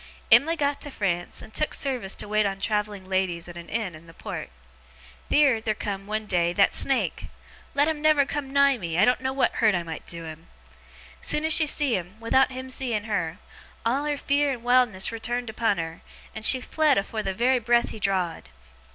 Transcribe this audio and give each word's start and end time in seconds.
'Em'ly 0.31 0.55
got 0.55 0.81
to 0.81 0.89
France, 0.89 1.43
and 1.43 1.53
took 1.53 1.75
service 1.75 2.15
to 2.15 2.27
wait 2.27 2.43
on 2.43 2.59
travelling 2.59 3.07
ladies 3.07 3.47
at 3.47 3.55
a 3.55 3.59
inn 3.59 3.93
in 3.93 4.07
the 4.07 4.15
port. 4.15 4.49
Theer, 5.29 5.59
theer 5.59 5.75
come, 5.75 6.07
one 6.07 6.25
day, 6.25 6.53
that 6.53 6.73
snake. 6.73 7.27
Let 7.75 7.87
him 7.87 8.01
never 8.01 8.25
come 8.25 8.51
nigh 8.51 8.79
me. 8.79 8.97
I 8.97 9.05
doen't 9.05 9.21
know 9.21 9.31
what 9.31 9.51
hurt 9.57 9.75
I 9.75 9.83
might 9.83 10.07
do 10.07 10.23
him! 10.25 10.47
Soon 11.21 11.45
as 11.45 11.53
she 11.53 11.67
see 11.67 11.95
him, 11.95 12.17
without 12.19 12.51
him 12.51 12.71
seeing 12.71 13.03
her, 13.03 13.37
all 13.85 14.05
her 14.05 14.17
fear 14.17 14.51
and 14.51 14.63
wildness 14.63 15.11
returned 15.11 15.51
upon 15.51 15.77
her, 15.77 16.01
and 16.33 16.43
she 16.43 16.61
fled 16.61 16.97
afore 16.97 17.21
the 17.21 17.35
very 17.35 17.59
breath 17.59 17.89
he 17.89 17.99
draw'd. 17.99 18.49